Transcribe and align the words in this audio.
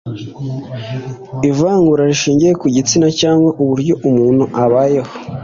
ivangura 1.49 2.01
rishingiye 2.09 2.53
ku 2.61 2.65
gitsina 2.75 3.07
cyangwa 3.19 3.49
uburyo 3.61 3.93
umuntu 4.09 4.43
abayeho 4.63 5.11